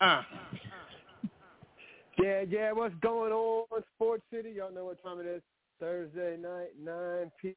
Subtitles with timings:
[0.00, 0.22] Uh.
[2.20, 4.50] Yeah, yeah, what's going on, Sports City?
[4.56, 5.42] Y'all know what time it is.
[5.78, 7.54] Thursday night, 9 p.m.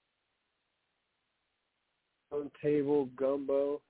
[2.31, 3.81] On table gumbo.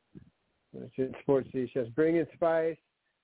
[1.22, 1.90] Sports City Chefs.
[1.90, 2.78] Bringing spice.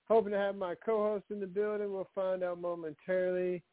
[0.09, 1.93] Hoping to have my co-host in the building.
[1.93, 3.63] We'll find out momentarily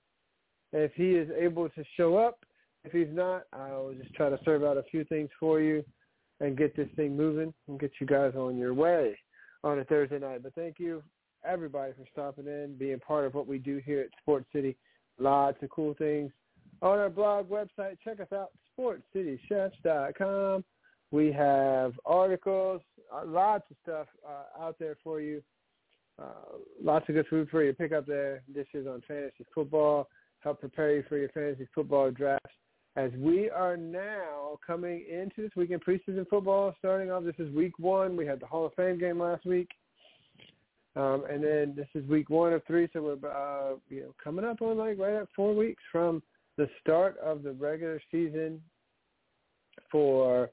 [0.73, 2.39] if he is able to show up.
[2.85, 5.85] If he's not, I'll just try to serve out a few things for you
[6.41, 9.17] and get this thing moving and get you guys on your way
[9.65, 10.43] on a Thursday night.
[10.43, 11.03] But thank you,
[11.45, 14.77] everybody, for stopping in, being part of what we do here at Sports City.
[15.19, 16.31] Lots of cool things
[16.83, 17.97] on our blog website.
[18.05, 20.65] Check us out, sportscitychefs.com.
[21.11, 22.83] We have articles,
[23.13, 25.43] uh, lots of stuff uh, out there for you.
[26.21, 28.43] Uh, lots of good food for you to pick up there.
[28.53, 30.09] Dishes on fantasy football,
[30.41, 32.55] help prepare you for your fantasy football drafts.
[32.97, 37.77] As we are now coming into this weekend preseason football, starting off, this is week
[37.81, 38.17] one.
[38.17, 39.69] We had the Hall of Fame game last week.
[40.95, 44.45] Um, and then this is week one of three, so we're uh, you know coming
[44.45, 46.23] up on like right at four weeks from
[46.57, 48.63] the start of the regular season
[49.91, 50.51] for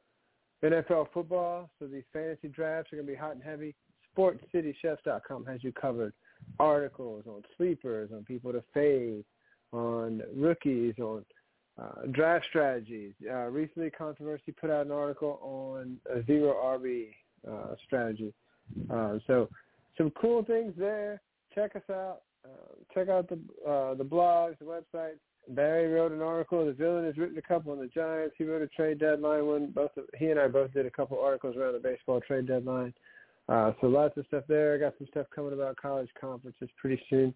[0.63, 1.69] NFL football.
[1.77, 3.75] So these fantasy drafts are going to be hot and heavy.
[4.17, 6.13] SportsCityChefs.com has you covered.
[6.59, 9.23] Articles on sleepers, on people to fade,
[9.71, 11.23] on rookies, on
[11.81, 13.13] uh, draft strategies.
[13.29, 17.07] Uh, recently, Controversy put out an article on a zero RB
[17.49, 18.33] uh, strategy.
[18.89, 19.49] Uh, so
[19.97, 21.21] some cool things there.
[21.55, 22.21] Check us out.
[22.45, 23.35] Uh, check out the
[23.69, 25.19] uh, the blogs, the websites.
[25.49, 26.65] Barry wrote an article.
[26.65, 28.35] The villain has written a couple on the Giants.
[28.37, 29.71] He wrote a trade deadline one.
[29.73, 32.93] Both of, he and I both did a couple articles around the baseball trade deadline.
[33.49, 34.75] So lots of stuff there.
[34.75, 37.33] I got some stuff coming about college conferences pretty soon.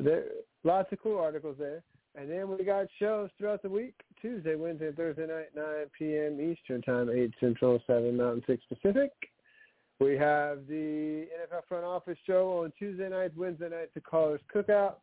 [0.00, 0.24] There,
[0.64, 1.82] lots of cool articles there.
[2.16, 3.94] And then we got shows throughout the week.
[4.22, 5.64] Tuesday, Wednesday, Thursday night, 9
[5.98, 6.40] p.m.
[6.40, 9.12] Eastern Time, 8 Central, 7 Mountain, 6 Pacific.
[10.00, 14.94] We have the NFL Front Office show on Tuesday night, Wednesday night, the Callers Cookout.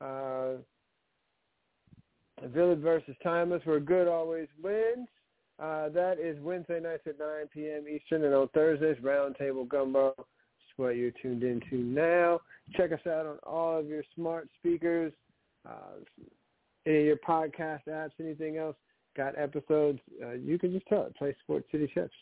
[0.00, 0.58] Uh,
[2.48, 5.08] Villain versus Timeless, where good always wins.
[5.58, 7.84] Uh, that is Wednesday nights at 9 p.m.
[7.88, 10.14] Eastern, and on Thursdays, Roundtable Gumbo.
[10.16, 10.26] That's
[10.76, 12.40] what you're tuned into now.
[12.74, 15.12] Check us out on all of your smart speakers,
[15.68, 16.00] uh,
[16.86, 18.76] any of your podcast apps, anything else.
[19.16, 20.00] Got episodes.
[20.22, 22.12] Uh, you can just tell it, play Sports City Chefs.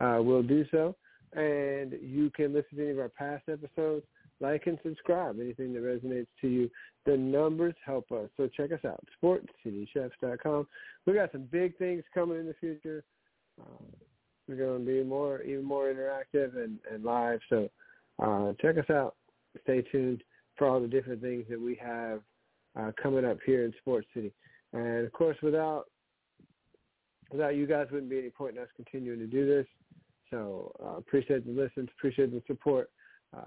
[0.00, 0.96] Uh, we'll do so.
[1.34, 4.06] And you can listen to any of our past episodes
[4.40, 5.38] like and subscribe.
[5.40, 6.70] Anything that resonates to you.
[7.06, 8.28] The numbers help us.
[8.36, 10.66] So check us out, sportscitychefs.com.
[11.06, 13.04] We got some big things coming in the future.
[13.60, 13.84] Uh,
[14.46, 17.40] we're going to be more, even more interactive and, and live.
[17.48, 17.68] So
[18.22, 19.16] uh, check us out.
[19.62, 20.22] Stay tuned
[20.56, 22.20] for all the different things that we have
[22.76, 24.32] uh, coming up here in Sports City.
[24.72, 25.84] And of course, without
[27.30, 29.66] without you guys, wouldn't be any point in us continuing to do this.
[30.30, 32.90] So uh, appreciate the listens, appreciate the support
[33.36, 33.40] uh,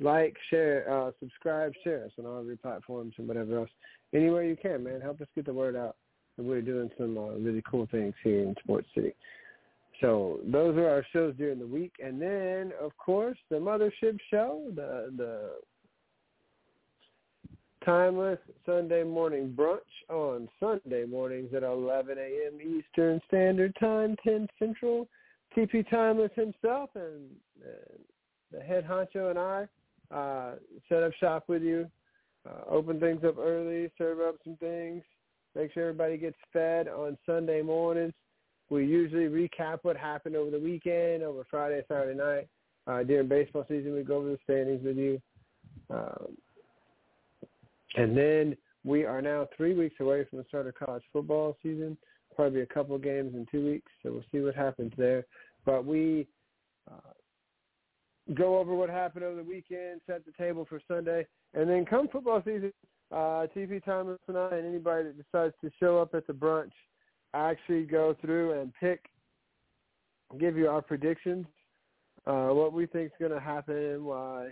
[0.00, 3.70] like, share, uh, subscribe, share us on all of your platforms and whatever else.
[4.14, 5.00] Anywhere you can, man.
[5.00, 5.96] Help us get the word out
[6.36, 9.14] that we're doing some uh, really cool things here in Sports City.
[10.00, 14.70] So those are our shows during the week, and then of course the mothership show,
[14.74, 15.52] the the
[17.84, 19.78] timeless Sunday morning brunch
[20.08, 22.58] on Sunday mornings at 11 a.m.
[22.60, 25.08] Eastern Standard Time, 10 Central.
[25.56, 27.30] TP Timeless himself and
[27.64, 27.96] uh,
[28.50, 29.68] the head honcho and I
[30.14, 30.56] uh,
[30.88, 31.88] set up shop with you,
[32.48, 35.02] uh, open things up early, serve up some things,
[35.54, 38.12] make sure everybody gets fed on Sunday mornings.
[38.70, 42.48] We usually recap what happened over the weekend, over Friday, Saturday night.
[42.86, 45.20] Uh, during baseball season, we go over the standings with you.
[45.90, 46.36] Um,
[47.94, 51.96] and then we are now three weeks away from the start of college football season.
[52.36, 55.24] Probably a couple games in two weeks, so we'll see what happens there.
[55.64, 56.26] But we
[56.90, 57.12] uh,
[58.34, 62.08] go over what happened over the weekend, set the table for Sunday, and then come
[62.08, 62.72] football season,
[63.12, 66.72] uh, TV time tonight, and anybody that decides to show up at the brunch,
[67.32, 69.06] actually go through and pick,
[70.40, 71.46] give you our predictions,
[72.26, 74.50] uh, what we think is going to happen why.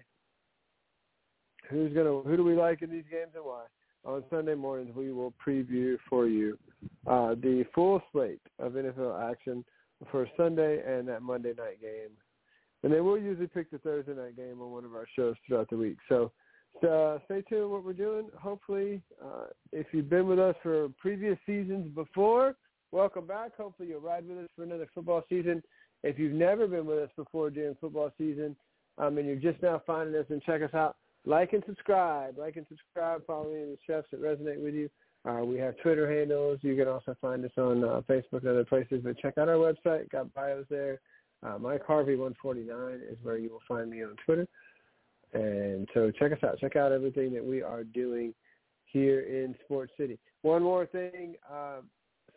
[1.73, 2.21] Who's gonna?
[2.21, 3.65] Who do we like in these games and why?
[4.05, 6.59] On Sunday mornings, we will preview for you
[7.07, 9.65] uh, the full slate of NFL action
[10.11, 12.11] for Sunday and that Monday night game
[12.83, 15.71] and then we'll usually pick the Thursday night game on one of our shows throughout
[15.71, 15.99] the week.
[16.09, 16.33] So
[16.89, 18.29] uh, stay tuned what we're doing.
[18.41, 22.57] Hopefully, uh, if you've been with us for previous seasons before,
[22.91, 23.57] welcome back.
[23.57, 25.63] Hopefully you'll ride with us for another football season.
[26.03, 28.57] If you've never been with us before during football season
[28.99, 32.39] um, and you're just now finding us and check us out, like and subscribe.
[32.39, 33.25] Like and subscribe.
[33.27, 34.91] Follow me the chefs that resonate with you.
[35.25, 36.59] Uh, we have Twitter handles.
[36.63, 39.03] You can also find us on uh, Facebook and other places.
[39.05, 40.11] But check out our website.
[40.11, 41.01] Got bios there.
[41.45, 44.49] Uh, Mike Harvey 149 is where you will find me on Twitter.
[45.33, 46.59] And so check us out.
[46.59, 48.35] Check out everything that we are doing
[48.85, 50.19] here in Sports City.
[50.43, 51.81] One more thing, uh,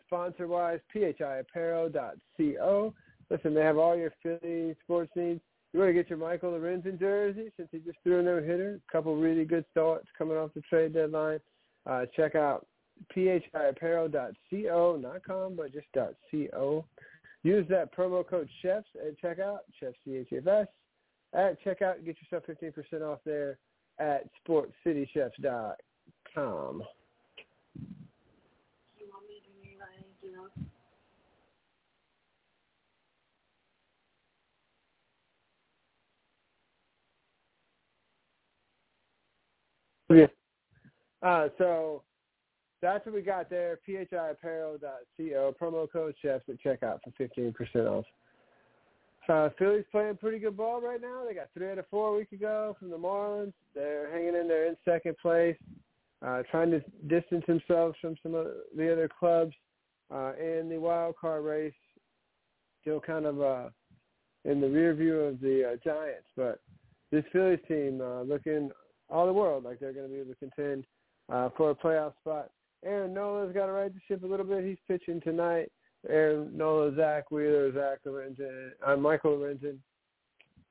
[0.06, 2.94] sponsor-wise, phiapparel.co.
[3.28, 5.40] Listen, they have all your Philly sports needs.
[5.72, 8.80] You want to get your Michael Lorenzen jersey since he just threw a no-hitter.
[8.88, 11.40] A couple really good starts coming off the trade deadline.
[11.84, 12.66] Uh, check out
[13.14, 16.84] phiapparel.co, not com, but just .co.
[17.42, 20.66] Use that promo code CHEFS at checkout, CHEFS, C-H-E-F-S,
[21.34, 22.04] at checkout.
[22.04, 23.58] Get yourself 15% off there
[24.00, 26.82] at sportcitychefs.com.
[40.10, 40.26] Yeah.
[41.22, 42.02] Uh, so
[42.82, 43.80] that's what we got there.
[43.88, 45.54] PHIapparel.co.
[45.60, 47.54] Promo code chefs at checkout for 15%
[47.86, 48.04] off.
[49.28, 51.24] Uh, Philly's playing pretty good ball right now.
[51.26, 53.54] They got three out of four a week ago from the Marlins.
[53.74, 55.56] They're hanging in there in second place,
[56.24, 59.54] uh, trying to distance themselves from some of the other clubs
[60.14, 61.72] uh, in the wild card race.
[62.82, 63.68] Still kind of uh,
[64.44, 66.60] in the rear view of the uh, Giants, but
[67.10, 68.70] this Phillies team uh, looking
[69.08, 70.84] all the world like they're going to be able to contend
[71.32, 72.50] uh, for a playoff spot.
[72.84, 74.64] Aaron Nola's got to right the ship a little bit.
[74.64, 75.70] He's pitching tonight.
[76.08, 79.78] Aaron Nola, Zack Wheeler, Zach Lorenzen, uh, Michael Lorenzen,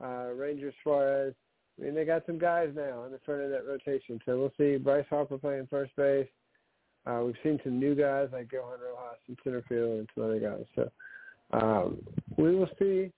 [0.03, 1.33] uh, Ranger Suarez.
[1.77, 4.19] I mean, they got some guys now in the front of that rotation.
[4.25, 6.27] So we'll see Bryce Harper playing first base.
[7.05, 10.39] Uh, we've seen some new guys like Johan Rojas in center field and some other
[10.39, 10.65] guys.
[10.73, 10.89] So
[11.51, 11.99] um,
[12.38, 13.11] we will see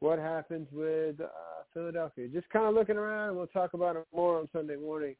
[0.00, 2.26] what happens with uh, Philadelphia.
[2.26, 5.14] Just kind of looking around, we'll talk about it more on Sunday morning.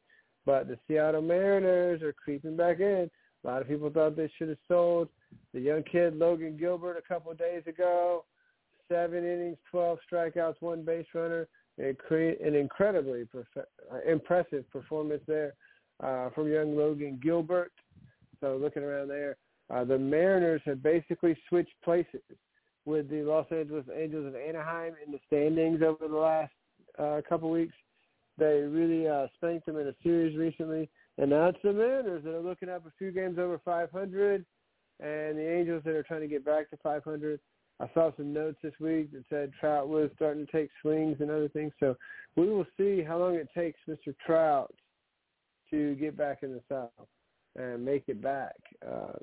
[0.45, 3.09] But the Seattle Mariners are creeping back in.
[3.43, 5.07] A lot of people thought they should have sold
[5.53, 8.25] the young kid Logan Gilbert a couple of days ago.
[8.91, 11.47] Seven innings, 12 strikeouts, one base runner.
[11.77, 15.53] An incredibly prof- uh, impressive performance there
[16.03, 17.71] uh, from young Logan Gilbert.
[18.41, 19.37] So looking around there,
[19.73, 22.21] uh, the Mariners have basically switched places
[22.89, 26.51] with the Los Angeles Angels of Anaheim in the standings over the last
[26.97, 27.75] uh, couple weeks.
[28.37, 32.33] They really uh, spanked them in a series recently, and now it's the Mariners that
[32.33, 34.45] are looking up a few games over 500,
[34.99, 37.39] and the Angels that are trying to get back to 500.
[37.79, 41.29] I saw some notes this week that said Trout was starting to take swings and
[41.29, 41.71] other things.
[41.79, 41.95] So
[42.35, 44.15] we will see how long it takes Mr.
[44.25, 44.73] Trout
[45.69, 47.07] to get back in the South
[47.55, 48.55] and make it back.
[48.85, 49.13] Uh,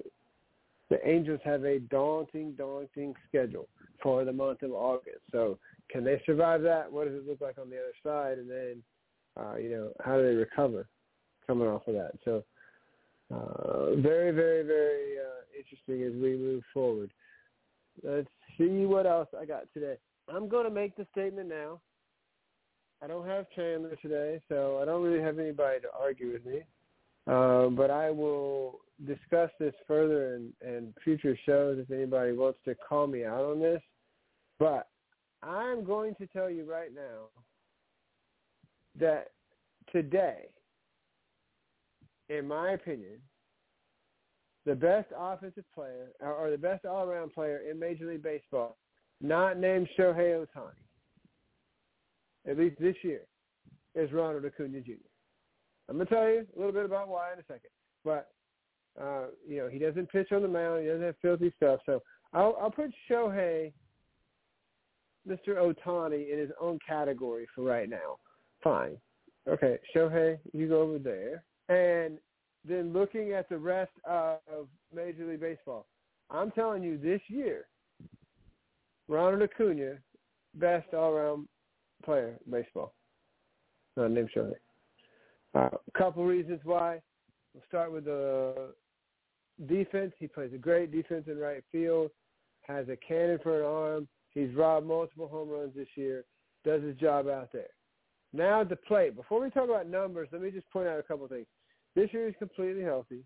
[0.90, 3.68] the Angels have a daunting, daunting schedule
[4.02, 5.20] for the month of August.
[5.32, 5.58] So
[5.90, 6.90] can they survive that?
[6.90, 8.38] What does it look like on the other side?
[8.38, 8.82] And then
[9.38, 10.86] uh, you know, how do they recover
[11.46, 12.12] coming off of that?
[12.24, 12.44] So
[13.32, 17.10] uh, very, very, very uh, interesting as we move forward.
[18.02, 19.96] Let's see what else I got today.
[20.32, 21.80] I'm going to make the statement now.
[23.02, 26.62] I don't have Chandler today, so I don't really have anybody to argue with me.
[27.26, 32.74] Um, but I will discuss this further in, in future shows if anybody wants to
[32.74, 33.82] call me out on this.
[34.58, 34.88] But
[35.42, 37.28] I'm going to tell you right now
[38.98, 39.28] that
[39.92, 40.46] today,
[42.28, 43.18] in my opinion,
[44.64, 48.76] the best offensive player or the best all-around player in Major League Baseball,
[49.20, 50.72] not named Shohei Ohtani,
[52.50, 53.22] at least this year,
[53.94, 54.92] is Ronald Acuna Jr.
[55.88, 57.70] I'm gonna tell you a little bit about why in a second,
[58.04, 58.28] but
[59.00, 60.82] uh, you know he doesn't pitch on the mound.
[60.82, 61.80] He doesn't have filthy stuff.
[61.86, 63.72] So I'll, I'll put Shohei,
[65.28, 65.48] Mr.
[65.56, 68.16] Ohtani, in his own category for right now.
[68.62, 68.96] Fine.
[69.48, 72.18] Okay, Shohei, you go over there, and
[72.68, 74.40] then looking at the rest of
[74.92, 75.86] Major League Baseball,
[76.30, 77.66] I'm telling you this year,
[79.08, 79.98] Ronald Acuna,
[80.54, 81.46] best all-around
[82.04, 82.94] player in baseball.
[83.96, 84.54] Not named Shohei.
[85.54, 87.00] Uh, a couple reasons why.
[87.54, 88.74] We'll start with the
[89.66, 90.12] defense.
[90.18, 92.10] He plays a great defense in right field,
[92.62, 94.08] has a cannon for an arm.
[94.30, 96.24] He's robbed multiple home runs this year,
[96.64, 97.70] does his job out there.
[98.32, 101.26] Now the plate, before we talk about numbers, let me just point out a couple
[101.28, 101.46] things.
[101.94, 103.22] This year he's completely healthy.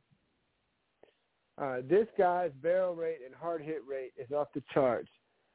[1.60, 5.10] Uh, this guy's barrel rate and hard hit rate is off the charts.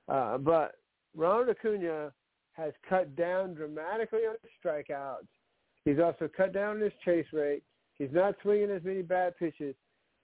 [0.10, 0.74] Uh, but
[1.16, 2.12] Ronald Acuna
[2.54, 5.28] has cut down dramatically on his strikeouts.
[5.84, 7.64] He's also cut down on his chase rate.
[7.98, 9.76] He's not swinging as many bad pitches.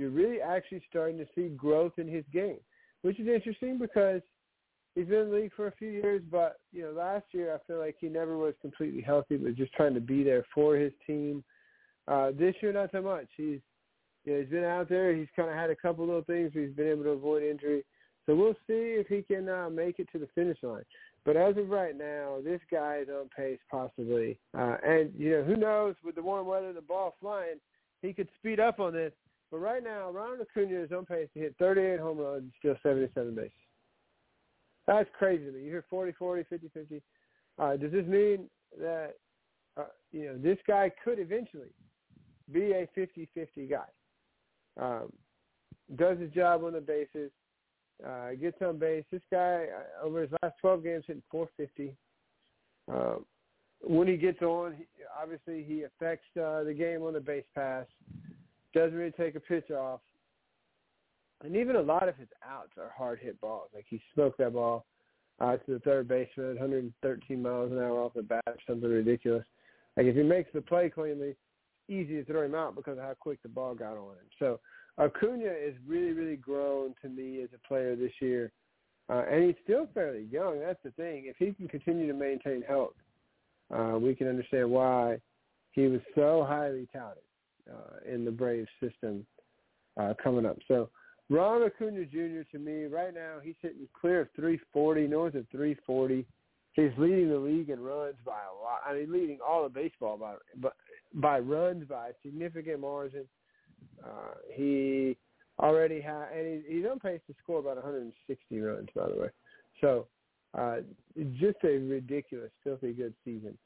[0.02, 2.58] You're really actually starting to see growth in his game,
[3.04, 4.22] which is interesting because
[4.96, 6.24] he's been in the league for a few years.
[6.32, 9.74] But you know, last year I feel like he never was completely healthy, but just
[9.74, 11.44] trying to be there for his team.
[12.08, 13.28] Uh, this year, not so much.
[13.38, 13.60] He's
[14.26, 15.16] you know, he's been out there.
[15.16, 16.52] He's kind of had a couple little things.
[16.54, 17.86] He's been able to avoid injury.
[18.26, 20.84] So we'll see if he can uh, make it to the finish line.
[21.26, 24.40] But as of right now, this guy is on pace possibly.
[24.58, 27.60] Uh, and, you know, who knows, with the warm weather, the ball flying,
[28.02, 29.14] he could speed up on this.
[29.52, 33.36] But right now, Ronald Acuna is on pace to hit 38 home runs steal 77
[33.36, 33.52] bases.
[34.88, 35.64] That's crazy to me.
[35.64, 37.02] You hear 40, 40, 50, 50.
[37.60, 38.46] Uh, does this mean
[38.80, 39.16] that,
[39.78, 41.74] uh, you know, this guy could eventually
[42.52, 43.86] be a 50-50 guy?
[44.80, 45.12] Um,
[45.98, 47.32] does his job on the bases,
[48.06, 49.04] uh, gets on base.
[49.12, 51.96] This guy, uh, over his last 12 games, hitting 450.
[52.92, 53.16] Uh,
[53.82, 54.86] when he gets on, he,
[55.22, 57.86] obviously he affects uh, the game on the base pass.
[58.74, 60.02] Doesn't really take a pitch off.
[61.44, 63.70] And even a lot of his outs are hard hit balls.
[63.74, 64.86] Like he smoked that ball
[65.40, 69.44] uh, to the third baseman, 113 miles an hour off the bat, something ridiculous.
[69.98, 71.36] Like if he makes the play cleanly,
[71.90, 74.30] easy to throw him out because of how quick the ball got on him.
[74.40, 74.60] So
[75.00, 78.52] Acuna is really, really grown to me as a player this year.
[79.10, 80.60] Uh, and he's still fairly young.
[80.60, 81.24] That's the thing.
[81.26, 82.94] If he can continue to maintain health,
[83.76, 85.20] uh, we can understand why
[85.72, 87.24] he was so highly touted
[88.12, 89.26] in the Braves system
[90.00, 90.58] uh, coming up.
[90.68, 90.90] So
[91.30, 92.44] Ron Acuna Jr.
[92.52, 96.26] to me right now, he's hitting clear of 340, north of 340.
[96.74, 98.82] He's leading the league in runs by a lot.
[98.88, 100.36] I mean, leading all of baseball by
[101.14, 103.26] by runs by a significant margin.
[104.04, 105.18] Uh, he
[105.60, 109.30] already had, and he, he's on pace to score about 160 runs, by the way.
[109.82, 110.08] So
[110.58, 110.78] uh,
[111.40, 113.58] just a ridiculous, filthy good season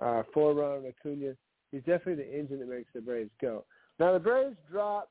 [0.00, 1.34] uh, for Ronald Acuna.
[1.74, 3.64] He's definitely the engine that makes the Braves go.
[3.98, 5.10] Now the Braves dropped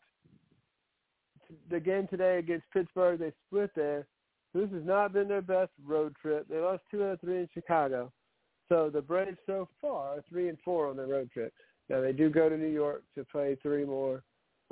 [1.69, 3.19] the game today against Pittsburgh.
[3.19, 4.07] They split there.
[4.53, 6.47] This has not been their best road trip.
[6.49, 8.13] They lost two out of three in Chicago.
[8.69, 11.53] So the Braves so far are three and four on their road trip.
[11.89, 14.23] Now they do go to New York to play three more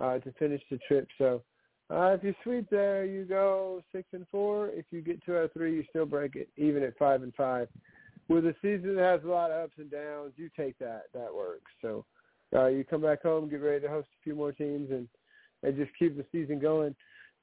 [0.01, 1.09] uh, to finish the trip.
[1.17, 1.43] So
[1.89, 4.69] uh, if you sweep there, you go six and four.
[4.69, 7.35] If you get two out of three, you still break it, even at five and
[7.35, 7.67] five.
[8.27, 11.03] With a season that has a lot of ups and downs, you take that.
[11.13, 11.71] That works.
[11.81, 12.05] So
[12.55, 15.07] uh, you come back home, get ready to host a few more teams, and
[15.63, 16.95] and just keep the season going.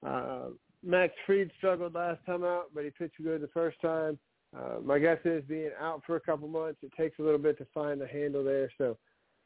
[0.05, 0.49] Uh,
[0.85, 4.19] Max Fried struggled last time out, but he pitched good the first time.
[4.57, 7.59] Uh, my guess is being out for a couple months, it takes a little bit
[7.59, 8.71] to find the handle there.
[8.79, 8.97] So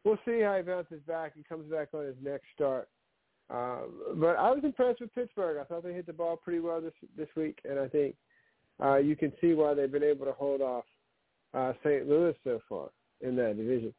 [0.04, 2.88] we'll see how he bounces back and comes back on his next start.
[3.50, 3.80] Uh,
[4.14, 5.58] but I was impressed with Pittsburgh.
[5.60, 8.14] I thought they hit the ball pretty well this this week, and I think
[8.82, 10.84] uh, you can see why they've been able to hold off
[11.54, 12.08] uh, St.
[12.08, 12.90] Louis so far
[13.20, 13.94] in that division.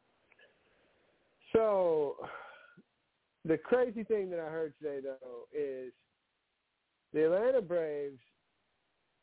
[1.52, 2.16] So
[3.44, 5.92] the crazy thing that I heard today, though, is
[7.12, 8.20] the Atlanta Braves.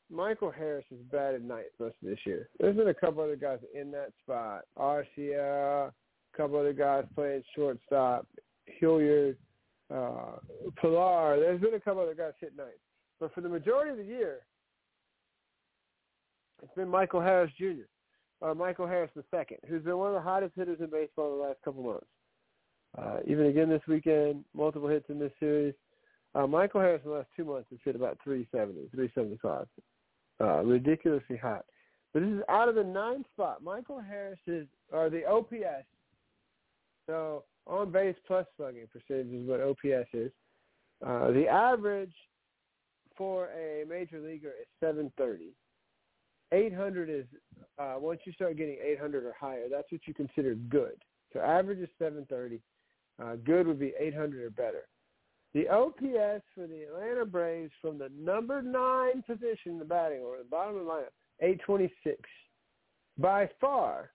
[0.10, 2.50] Michael Harris has batted ninth most of this year.
[2.60, 4.64] There's been a couple other guys in that spot.
[4.78, 8.28] Arcia, a couple other guys playing shortstop.
[8.66, 9.38] Hilliard
[9.94, 10.38] uh,
[10.82, 11.40] Pillar.
[11.40, 12.70] There's been a couple other guys hit ninth,
[13.20, 14.40] but for the majority of the year,
[16.62, 17.88] it's been Michael Harris Jr.
[18.41, 21.43] or Michael Harris II, who's been one of the hottest hitters in baseball in the
[21.45, 22.07] last couple months.
[22.98, 25.74] Uh, even again this weekend, multiple hits in this series.
[26.33, 29.67] Uh, Michael Harris in the last two months has hit about 370, 375.
[30.39, 31.65] Uh, ridiculously hot.
[32.13, 33.63] But this is out of the ninth spot.
[33.63, 35.86] Michael Harris is, or the OPS.
[37.07, 40.31] So on base plus slugging percentage is what OPS is.
[41.05, 42.13] Uh, the average
[43.17, 45.53] for a major leaguer is 730.
[46.51, 47.25] 800 is
[47.79, 50.96] uh, once you start getting 800 or higher, that's what you consider good.
[51.34, 52.62] So average is 730.
[53.22, 54.88] Uh, good would be 800 or better.
[55.53, 60.43] The OPS for the Atlanta Braves from the number nine position in the batting order,
[60.43, 62.17] the bottom of the lineup, 826.
[63.17, 64.12] By far,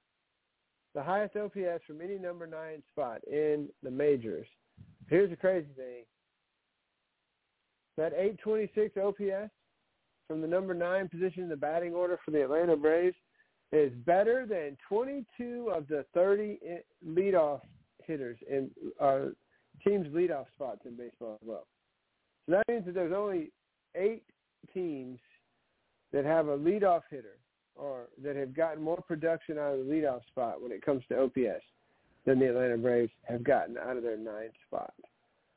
[0.94, 4.46] the highest OPS from any number nine spot in the majors.
[5.08, 6.04] Here's the crazy thing.
[7.98, 9.50] That 826 OPS
[10.26, 13.16] from the number nine position in the batting order for the Atlanta Braves
[13.72, 16.58] is better than 22 of the 30
[17.06, 17.60] leadoff
[18.04, 19.26] hitters in uh,
[19.86, 21.66] teams' leadoff spots in baseball as well.
[22.46, 23.50] So that means that there's only
[23.96, 24.22] eight
[24.72, 25.18] teams
[26.12, 27.38] that have a leadoff hitter
[27.74, 31.20] or that have gotten more production out of the leadoff spot when it comes to
[31.20, 31.62] OPS
[32.24, 34.94] than the Atlanta Braves have gotten out of their ninth spot.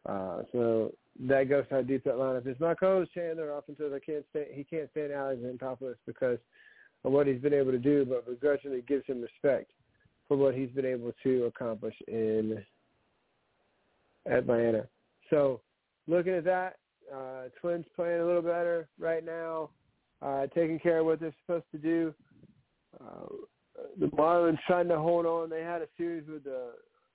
[0.05, 0.93] Uh, so
[1.27, 2.59] that goes to how deep that lineup is.
[2.59, 6.37] Marcos Chandler often says I can't stand, he can't stand Alex Anthopoulos because
[7.03, 9.71] of what he's been able to do, but begrudgingly gives him respect
[10.27, 12.63] for what he's been able to accomplish in
[14.29, 14.87] Atlanta.
[15.29, 15.61] So
[16.07, 16.77] looking at that,
[17.13, 19.69] uh, Twins playing a little better right now,
[20.21, 22.13] uh, taking care of what they're supposed to do.
[22.99, 23.27] Uh,
[23.99, 25.49] the Marlins trying to hold on.
[25.49, 26.71] They had a series with the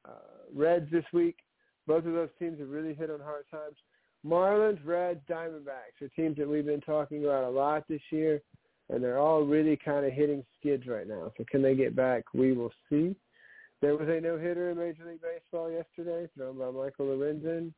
[0.06, 0.10] uh,
[0.54, 1.36] Reds this week.
[1.86, 3.76] Both of those teams have really hit on hard times.
[4.26, 8.40] Marlins, Reds, Diamondbacks are teams that we've been talking about a lot this year,
[8.88, 11.30] and they're all really kind of hitting skids right now.
[11.36, 12.24] So can they get back?
[12.32, 13.14] We will see.
[13.82, 17.72] There was a no-hitter in Major League Baseball yesterday thrown by Michael Lorenzen.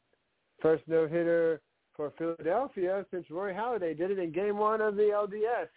[0.62, 1.61] First no-hitter
[1.97, 5.69] for Philadelphia since Roy Halladay did it in Game 1 of the LDS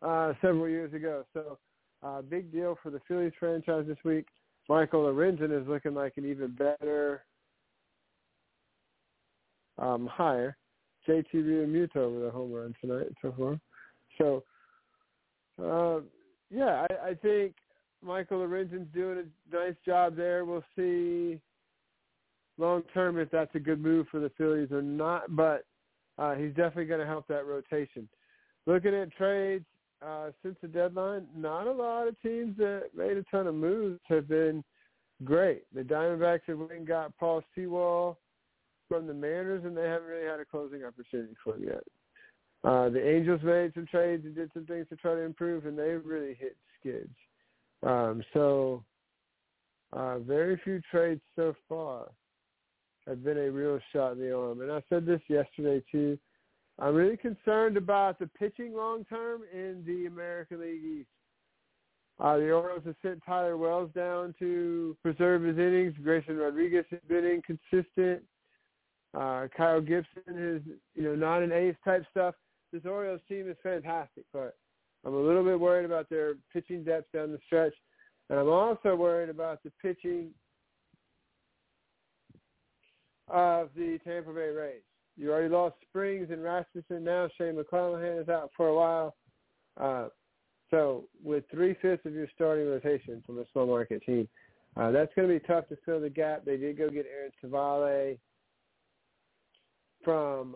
[0.00, 1.24] uh, several years ago.
[1.34, 1.58] So
[2.02, 4.26] uh, big deal for the Phillies franchise this week.
[4.68, 7.24] Michael Lorenzen is looking like an even better
[9.78, 10.56] um, higher.
[11.08, 13.60] JT Realmuto with a home run tonight so far.
[14.18, 14.42] So,
[15.62, 16.00] uh,
[16.50, 17.54] yeah, I, I think
[18.02, 20.44] Michael Lorenzen's doing a nice job there.
[20.44, 21.40] We'll see
[22.58, 25.64] long term if that's a good move for the Phillies or not, but
[26.18, 28.08] uh, he's definitely going to help that rotation.
[28.66, 29.64] Looking at trades
[30.04, 34.00] uh, since the deadline, not a lot of teams that made a ton of moves
[34.08, 34.64] have been
[35.24, 35.64] great.
[35.74, 38.16] The Diamondbacks have went and got Paul Sewald
[38.88, 41.82] from the Mariners, and they haven't really had a closing opportunity for yet.
[42.64, 45.78] Uh, the Angels made some trades and did some things to try to improve, and
[45.78, 47.14] they really hit skids.
[47.82, 48.82] Um, so
[49.92, 52.08] uh, very few trades so far
[53.06, 54.60] have been a real shot in the arm.
[54.62, 56.18] And I said this yesterday too.
[56.78, 61.08] I'm really concerned about the pitching long term in the American League East.
[62.18, 65.94] Uh, the Orioles have sent Tyler Wells down to preserve his innings.
[66.02, 68.22] Grayson Rodriguez has been inconsistent.
[69.16, 70.62] Uh, Kyle Gibson is,
[70.94, 72.34] you know, not an ace type stuff.
[72.72, 74.56] This Orioles team is fantastic, but
[75.06, 77.72] I'm a little bit worried about their pitching depth down the stretch,
[78.28, 80.30] and I'm also worried about the pitching
[83.28, 84.82] of the Tampa Bay Rays.
[85.16, 87.02] You already lost Springs and Rasmussen.
[87.02, 89.16] Now Shane McClanahan is out for a while.
[89.80, 90.08] Uh,
[90.70, 94.28] so with three-fifths of your starting rotation from a small market team,
[94.76, 96.44] uh, that's going to be tough to fill the gap.
[96.44, 98.18] They did go get Aaron Civale
[100.06, 100.54] from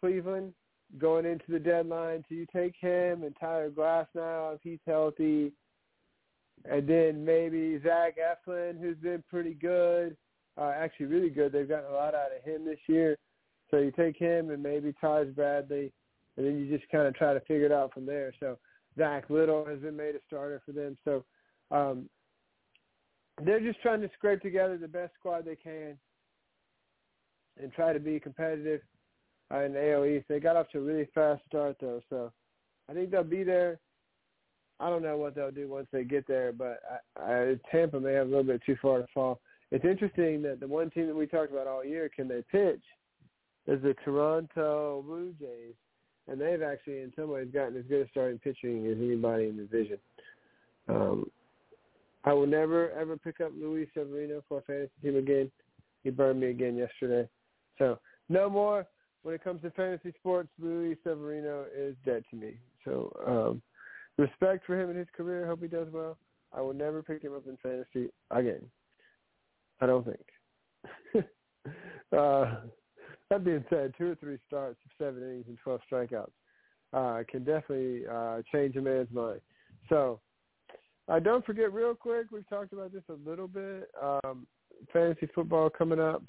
[0.00, 0.54] Cleveland
[0.98, 2.24] going into the deadline.
[2.28, 5.52] Do you take him and Tyler Glasnow if he's healthy?
[6.64, 10.16] And then maybe Zach Eflin, who's been pretty good,
[10.58, 11.52] uh, actually really good.
[11.52, 13.18] They've gotten a lot out of him this year.
[13.70, 15.92] So you take him and maybe Taj Bradley,
[16.36, 18.32] and then you just kind of try to figure it out from there.
[18.40, 18.58] So
[18.98, 20.96] Zach Littell has been made a starter for them.
[21.04, 21.24] So
[21.70, 22.08] um,
[23.44, 25.98] they're just trying to scrape together the best squad they can
[27.62, 28.80] and try to be competitive
[29.52, 30.26] uh, in the AL East.
[30.28, 32.32] They got off to a really fast start though, so
[32.88, 33.78] I think they'll be there.
[34.78, 36.80] I don't know what they'll do once they get there, but
[37.16, 39.40] I, I, Tampa may have a little bit too far to fall.
[39.70, 42.82] It's interesting that the one team that we talked about all year, can they pitch,
[43.66, 45.74] is the Toronto Blue Jays,
[46.28, 49.56] and they've actually in some ways gotten as good a starting pitching as anybody in
[49.56, 49.98] the division.
[50.88, 51.30] Um,
[52.24, 55.50] I will never ever pick up Luis Severino for a fantasy team again.
[56.02, 57.28] He burned me again yesterday.
[57.80, 58.86] So no more
[59.22, 60.50] when it comes to fantasy sports.
[60.60, 62.54] Luis Severino is dead to me.
[62.84, 63.62] So um,
[64.16, 65.46] respect for him and his career.
[65.46, 66.16] Hope he does well.
[66.52, 68.62] I will never pick him up in fantasy again.
[69.80, 71.24] I don't think.
[72.16, 72.56] uh,
[73.30, 76.30] that being said, two or three starts of seven innings and 12 strikeouts
[76.92, 79.40] uh, can definitely uh, change a man's mind.
[79.88, 80.20] So
[81.08, 83.90] uh, don't forget real quick, we've talked about this a little bit.
[84.02, 84.46] Um,
[84.92, 86.24] fantasy football coming up.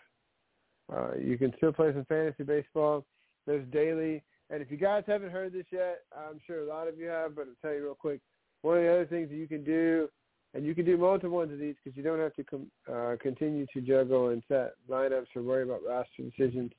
[0.94, 3.06] Uh, you can still play some fantasy baseball.
[3.46, 6.98] There's daily And if you guys haven't heard this yet, I'm sure a lot of
[6.98, 8.20] you have, but I'll tell you real quick.
[8.62, 10.10] One of the other things that you can do,
[10.54, 13.16] and you can do multiple ones of these because you don't have to com- uh,
[13.22, 16.72] continue to juggle and set lineups or worry about roster decisions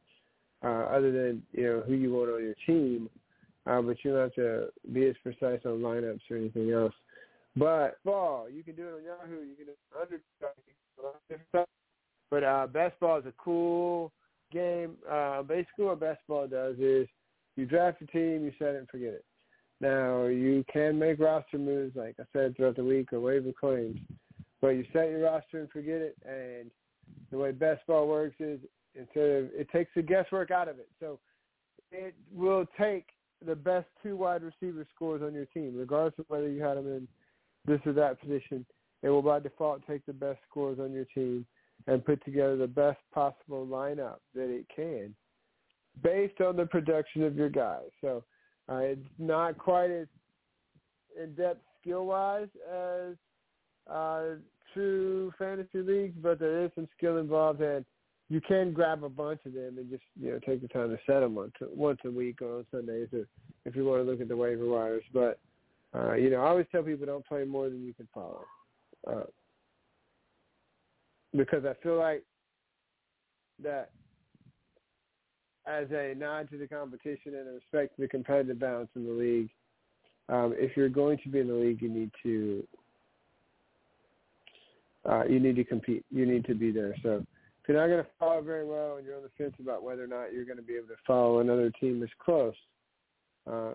[0.63, 3.09] uh, other than you know who you want on your team.
[3.67, 6.93] Uh, but you don't have to be as precise on lineups or anything else.
[7.57, 9.43] Best ball, you can do it on Yahoo.
[9.45, 10.21] You can do it under
[11.29, 11.69] different stuff.
[12.33, 14.11] But uh, best ball is a cool
[14.51, 14.97] game.
[15.09, 17.07] Uh, basically, what best ball does is
[17.57, 19.25] you draft a team, you set it and forget it.
[19.83, 23.99] Now you can make roster moves, like I said throughout the week, or waiver claims,
[24.63, 26.17] but you set your roster and forget it.
[26.25, 26.71] And
[27.31, 28.61] the way best ball works is
[28.95, 30.89] instead of it takes the guesswork out of it.
[31.01, 31.19] So
[31.91, 33.09] it will take
[33.45, 36.87] the best two wide receiver scores on your team, regardless of whether you had them
[36.87, 37.07] in
[37.67, 38.65] this or that position.
[39.03, 41.45] It will by default take the best scores on your team
[41.87, 45.15] and put together the best possible lineup that it can
[46.03, 47.91] based on the production of your guys.
[48.01, 48.25] So
[48.69, 50.07] uh, it's not quite as
[51.21, 53.15] in-depth skill-wise as
[53.93, 54.37] uh,
[54.73, 57.85] true fantasy leagues, but there is some skill involved, and
[58.29, 60.99] you can grab a bunch of them and just you know take the time to
[61.07, 63.27] set them once once a week or on Sundays, or
[63.67, 65.05] if you want to look at the waiver wires.
[65.13, 65.39] But
[65.95, 68.45] uh, you know, I always tell people don't play more than you can follow.
[69.07, 69.25] Uh,
[71.37, 72.23] because I feel like
[73.63, 73.91] that
[75.67, 79.13] as a nod to the competition and a respect to the competitive balance in the
[79.13, 79.51] league,
[80.29, 82.67] um, if you're going to be in the league, you need to
[85.09, 86.05] uh, you need to compete.
[86.11, 86.95] You need to be there.
[87.03, 87.25] So
[87.63, 90.05] if you're not going to follow very well and you're on the fence about whether
[90.05, 92.55] or not you're going to be able to follow another team as close,
[93.51, 93.73] uh,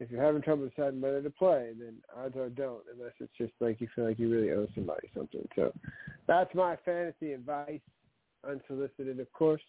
[0.00, 3.52] if you're having trouble deciding whether to play, then odds are don't, unless it's just
[3.60, 5.46] like you feel like you really owe somebody something.
[5.54, 5.72] So
[6.26, 7.80] that's my fantasy advice,
[8.48, 9.62] unsolicited, of course.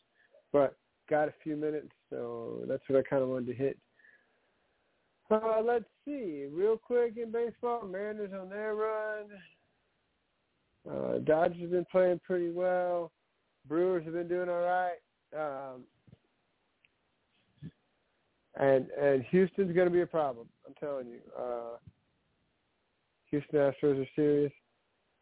[0.51, 0.75] But
[1.09, 3.77] got a few minutes, so that's what I kind of wanted to hit.
[5.29, 9.25] Uh, let's see, real quick in baseball, Mariners on their run.
[10.89, 13.11] Uh, Dodgers have been playing pretty well.
[13.67, 14.97] Brewers have been doing all right.
[15.35, 15.83] Um,
[18.59, 20.47] and and Houston's going to be a problem.
[20.65, 21.19] I'm telling you.
[21.37, 21.77] Uh,
[23.31, 24.53] Houston Astros are serious,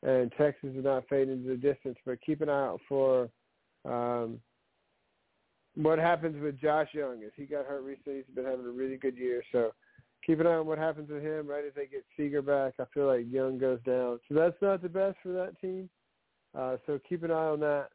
[0.04, 1.98] and Texas is not fading into the distance.
[2.06, 3.30] But keep an eye out for
[3.86, 4.40] um,
[5.76, 7.24] what happens with Josh Jung.
[7.26, 9.44] As he got hurt recently, he's been having a really good year.
[9.52, 9.72] So
[10.26, 11.48] keep an eye on what happens with him.
[11.48, 14.20] Right as they get Seager back, I feel like Jung goes down.
[14.28, 15.90] So that's not the best for that team.
[16.56, 17.90] Uh, so keep an eye on that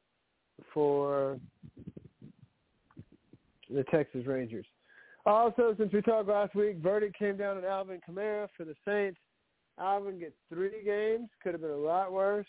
[0.75, 1.39] for
[3.71, 4.67] the Texas Rangers.
[5.29, 9.19] Also, since we talked last week, verdict came down on Alvin Kamara for the Saints.
[9.79, 11.29] Alvin gets three games.
[11.43, 12.47] Could have been a lot worse.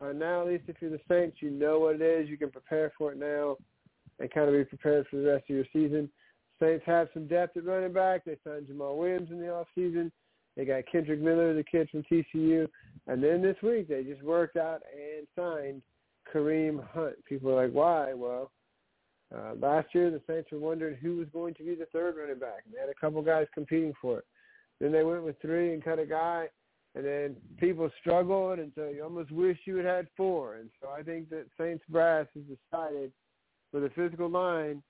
[0.00, 2.28] Uh, now, at least if you're the Saints, you know what it is.
[2.28, 3.56] You can prepare for it now
[4.18, 6.10] and kind of be prepared for the rest of your season.
[6.60, 8.24] Saints have some depth at running back.
[8.24, 10.10] They signed Jamal Williams in the offseason.
[10.56, 12.66] They got Kendrick Miller, the kid from TCU.
[13.06, 15.82] And then this week, they just worked out and signed
[16.34, 17.24] Kareem Hunt.
[17.26, 18.12] People are like, why?
[18.12, 18.50] Well,
[19.34, 22.38] uh, last year, the Saints were wondering who was going to be the third running
[22.38, 22.62] back.
[22.64, 24.24] And they had a couple guys competing for it.
[24.80, 26.48] Then they went with three and cut a guy,
[26.94, 30.56] and then people struggled, and so you almost wish you had had four.
[30.56, 33.12] And so I think that Saints brass has decided
[33.72, 34.82] with a physical line,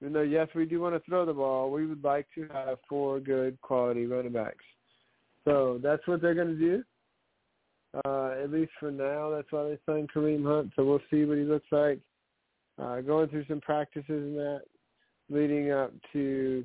[0.00, 2.78] even though yes, we do want to throw the ball, we would like to have
[2.88, 4.64] four good quality running backs.
[5.44, 6.84] So that's what they're going to do.
[8.04, 10.72] Uh, at least for now, that's why they signed Kareem Hunt.
[10.74, 12.00] So we'll see what he looks like
[12.80, 14.62] uh, going through some practices and that
[15.30, 16.64] leading up to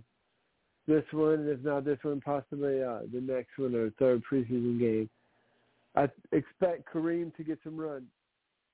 [0.87, 5.09] this one, if not this one, possibly uh, the next one or third preseason game.
[5.95, 8.05] I expect Kareem to get some run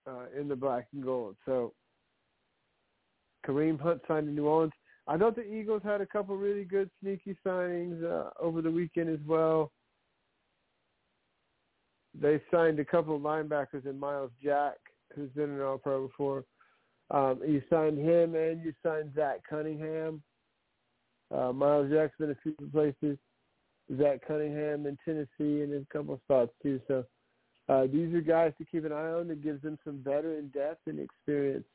[0.08, 1.36] uh, in the black and gold.
[1.46, 1.74] So
[3.46, 4.74] Kareem Hunt signed in New Orleans.
[5.08, 9.10] I know the Eagles had a couple really good sneaky signings uh, over the weekend
[9.10, 9.72] as well.
[12.20, 14.78] They signed a couple of linebackers in Myles Jack,
[15.16, 16.46] who's been an All-Pro before.
[17.12, 20.22] Um, you signed him and you signed Zach Cunningham.
[21.34, 23.18] Uh, Myles Jackson a few places.
[23.98, 26.80] Zach Cunningham in Tennessee and in a couple of spots too.
[26.88, 27.06] So
[27.70, 30.82] uh, these are guys to keep an eye on that gives them some veteran depth
[30.88, 31.66] and experience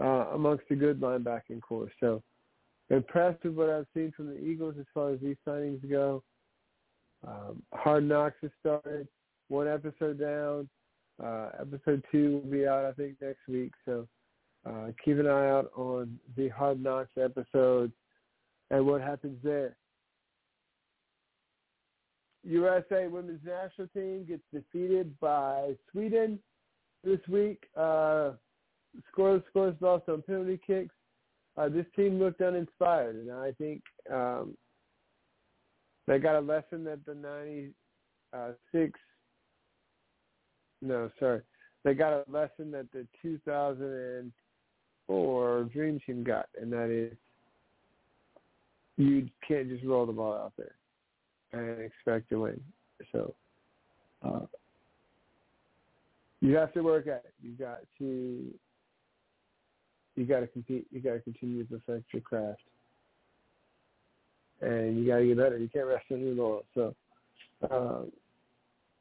[0.00, 1.90] uh, amongst the good linebacking corps.
[1.98, 2.22] So
[2.90, 6.22] impressed with what I've seen from the Eagles as far as these signings go.
[7.26, 9.06] Um, Hard Knocks has started.
[9.48, 10.68] One episode down.
[11.22, 13.72] Uh, episode two will be out, I think, next week.
[13.84, 14.06] So
[14.66, 17.92] uh, keep an eye out on the Hard Knocks episode
[18.70, 19.76] and what happens there.
[22.44, 26.38] USA women's national team gets defeated by Sweden
[27.04, 27.64] this week.
[27.76, 28.32] Uh,
[29.10, 30.94] scores, scores lost on penalty kicks.
[31.56, 34.56] uh, this team looked uninspired, and I think um,
[36.06, 38.98] they got a lesson that the '96.
[40.82, 41.42] No, sorry,
[41.84, 43.06] they got a lesson that the
[45.10, 47.16] 2004 Dream Team got, and that is
[48.96, 50.74] you can't just roll the ball out there
[51.52, 52.60] and expect to win.
[53.12, 53.34] So
[54.24, 54.46] uh,
[56.40, 57.34] you have to work at it.
[57.42, 58.46] You got to
[60.16, 60.86] you got to compete.
[60.90, 62.60] You got to continue to perfect your craft,
[64.60, 65.58] and you got to get better.
[65.58, 66.64] You can't rest on your laurels.
[66.74, 66.94] So,
[67.70, 68.12] um,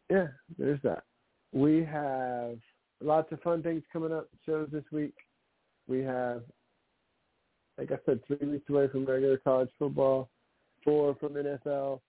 [0.10, 1.04] yeah, there's that.
[1.52, 2.58] We have
[3.02, 4.28] lots of fun things coming up.
[4.46, 5.14] Shows this week.
[5.90, 6.44] We have,
[7.78, 10.30] like I said, three weeks away from regular college football,
[10.84, 12.00] four from NFL.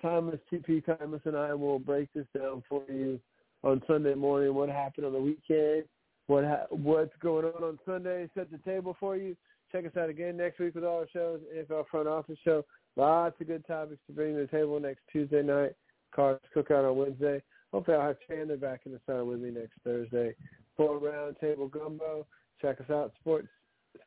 [0.00, 3.18] Thomas TP Thomas and I will break this down for you
[3.62, 4.54] on Sunday morning.
[4.54, 5.84] What happened on the weekend?
[6.26, 8.28] What ha- what's going on on Sunday?
[8.34, 9.36] Set the table for you.
[9.72, 11.40] Check us out again next week with all our shows.
[11.56, 12.64] NFL Front Office Show.
[12.96, 15.72] Lots of good topics to bring to the table next Tuesday night.
[16.14, 17.42] Callers Cookout on Wednesday.
[17.72, 20.34] Hopefully I'll have Chandler back in the center with me next Thursday
[20.76, 22.26] for Round Table Gumbo.
[22.64, 23.48] Check us out, sports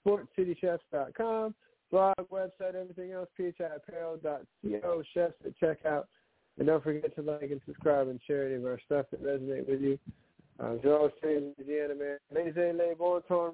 [0.03, 1.53] sportscitychefs.com
[1.91, 6.05] blog, website, everything else, phiapparel.co, chefs at checkout.
[6.57, 9.69] And don't forget to like and subscribe and share any of our stuff that resonate
[9.69, 9.99] with you.
[10.59, 13.53] Uh, as always say, Louisiana man, laissez les bon temps.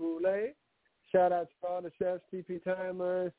[1.12, 3.34] Shout out to all the chefs, TP Timers,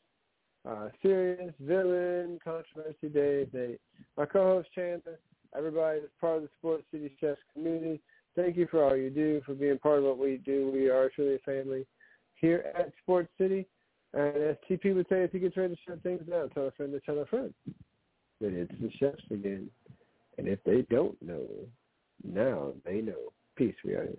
[0.68, 3.80] uh, Serious, Villain, Controversy Dave, Nate.
[4.18, 5.18] My co-host Chandler,
[5.56, 8.00] everybody that's part of the Sports City Chefs community.
[8.36, 10.70] Thank you for all you do, for being part of what we do.
[10.72, 11.86] We are truly a family
[12.34, 13.66] here at Sports City.
[14.12, 16.70] And as TP would say, if he gets ready to shut things down, tell a
[16.72, 17.54] friend to tell a friend
[18.40, 19.68] that it's the chefs again.
[20.38, 21.46] And if they don't know,
[22.24, 23.32] now they know.
[23.56, 24.16] Peace, we are here.